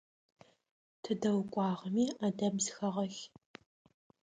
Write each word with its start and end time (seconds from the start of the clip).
Тыдэ 1.03 1.29
укӀуагъэми 1.39 2.05
Ӏэдэб 2.19 2.55
зыхэгъэлъ. 2.63 3.21